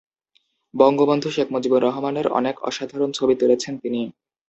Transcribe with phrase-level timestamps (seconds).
[0.73, 4.01] বঙ্গবন্ধু শেখ মুজিবুর রহমানের অনেক অসাধারণ ছবি তুলেছেন তিনি।